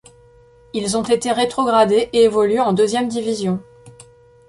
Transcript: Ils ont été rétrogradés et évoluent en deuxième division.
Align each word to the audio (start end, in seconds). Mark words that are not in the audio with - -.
Ils 0.73 0.97
ont 0.97 1.03
été 1.03 1.31
rétrogradés 1.31 2.09
et 2.11 2.23
évoluent 2.23 2.59
en 2.59 2.73
deuxième 2.73 3.07
division. 3.07 3.61